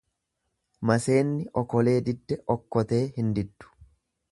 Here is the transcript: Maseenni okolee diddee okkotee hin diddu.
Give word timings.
Maseenni 0.89 1.43
okolee 1.61 1.95
diddee 2.09 2.39
okkotee 2.57 3.03
hin 3.21 3.33
diddu. 3.39 3.73